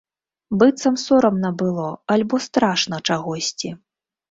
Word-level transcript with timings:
Быццам 0.61 0.95
сорамна 1.01 1.51
было 1.61 1.85
альбо 2.15 2.41
страшна 2.49 3.03
чагосьці. 3.11 3.75